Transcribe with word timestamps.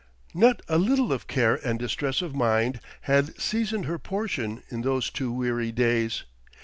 Not 0.33 0.63
a 0.67 0.79
little 0.79 1.13
of 1.13 1.27
care 1.27 1.59
and 1.63 1.77
distress 1.77 2.23
of 2.23 2.33
mind 2.33 2.79
had 3.01 3.39
seasoned 3.39 3.85
her 3.85 3.99
portion 3.99 4.63
in 4.71 4.81
those 4.81 5.11
two 5.11 5.31
weary 5.31 5.71
days. 5.71 6.23